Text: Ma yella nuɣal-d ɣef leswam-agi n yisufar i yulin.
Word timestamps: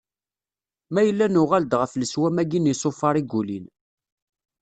Ma 0.93 1.01
yella 1.03 1.25
nuɣal-d 1.27 1.71
ɣef 1.79 1.91
leswam-agi 1.95 2.59
n 2.59 2.69
yisufar 2.69 3.15
i 3.21 3.23
yulin. 3.29 3.65